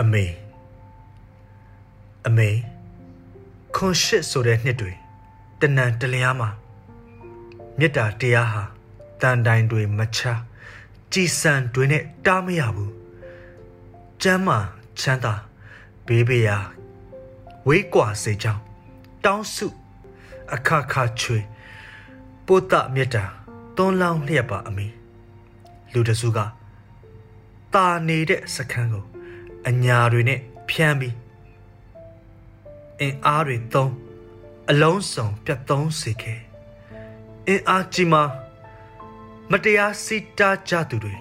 [0.00, 0.24] အမေ
[2.26, 2.50] အမေ
[3.74, 4.92] ခွန်ရှစ်ဆိုတဲ့နှစ်တွေ
[5.60, 6.50] တဏန်တလျားမှာ
[7.78, 8.62] မေတ္တာတရားဟာ
[9.20, 10.20] တန်တိုင်တွေမချ
[11.12, 12.92] ကြည်စံတွေနဲ့တားမရဘူး
[14.22, 14.58] ကျမ်းမာ
[15.00, 15.34] ချမ်းသာ
[16.06, 16.58] ဘေးဘေးရာ
[17.66, 18.62] ဝေးကွာစေကြောင်း
[19.24, 19.66] တောင်းစု
[20.54, 21.38] အခါခါချွေ
[22.46, 23.24] ပုဒ္ဒမေတ္တာ
[23.76, 24.86] သွန်လောင်းလျက်ပါအမေ
[25.92, 26.38] လူတစုက
[27.74, 29.13] တာနေတဲ့စခန်းကို
[29.68, 31.14] အညာတွေနဲ့ဖြန်းပြီး
[33.00, 33.92] အင်အားတွေသုံး
[34.70, 36.40] အလုံးစုံပြတ်သုံးစေခဲ့
[37.48, 38.30] အင်အားကြီးမား
[39.50, 41.14] မတရားစီတားကြသူတွေ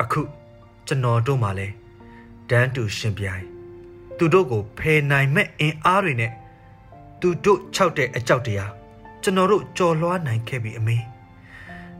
[0.00, 0.20] အခု
[0.86, 1.68] ကျွန်တော်တို့မှလဲ
[2.50, 3.44] တန်းတူရှင်ပြိုင်
[4.18, 6.32] သူတို့ကိုဖယ်နိုင်မဲ့အင်အားတွေနဲ့
[7.20, 8.72] သူတို့ခြောက်တဲ့အကြောက်တရား
[9.22, 10.96] ကျွန်တော်တို့ကြော်လွှားနိုင်ခဲ့ပြီအမေ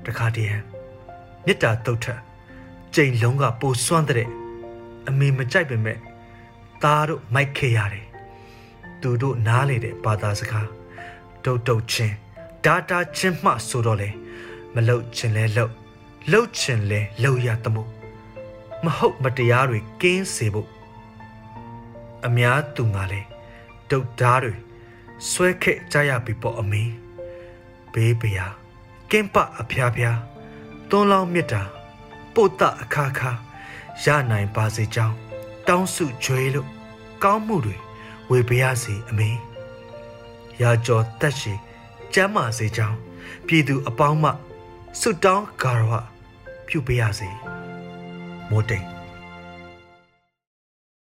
[0.04, 0.50] တခါတည်း
[1.46, 2.06] မေတ္တာတုတ်ထ
[2.94, 4.28] ကြိမ်လုံးကပိုစွန့်တဲ့
[5.08, 5.98] အမေမကြိုက်ပေမဲ့
[6.82, 8.06] သားတို့မိုက်ခဲ့ရတယ်
[9.02, 10.68] သူတို့နားလေတဲ့ဘာသာစကား
[11.44, 12.14] တုတ်တုတ်ချင်း
[12.64, 14.10] ဒါတာချင်းမှဆိုတော့လေ
[14.74, 15.72] မလုတ်ချင်းလဲလုတ်
[16.32, 17.88] လုတ်ချင်းလဲလုတ်ရတမို့
[18.84, 20.68] မဟုတ်မတရားတွေကင်းစေဖို့
[22.26, 23.20] အများသူငါလဲ
[23.90, 24.54] ဒုတ်ဓားတွေ
[25.30, 26.82] ဆွဲခဲ့ကြရပြီပေါ့အမေ
[27.92, 28.46] ဘေးပရာ
[29.10, 30.18] ကင်းပအဖျားဖျား
[30.90, 31.62] သွန်းလောင်းမြတ်တာ
[32.34, 33.30] ပို့တအခါခါ
[34.04, 35.16] ရနိုင်ပါစေကြောင်း
[35.68, 36.68] တောင်းစုကြွေးလို့
[37.24, 37.76] ကောင်းမှုတွေ
[38.30, 39.30] ဝေပေးရစေအမေ
[40.60, 41.54] ရာကျော်တက်ရှိ
[42.14, 42.96] ကျမ်းမာစေကြောင်း
[43.46, 44.30] ပြည်သူအပေါင်းမှ
[45.00, 45.92] ဆုတောင်းကာရဝ
[46.66, 47.28] ပြုပေးရစေ
[48.50, 48.97] မိုးတိမ်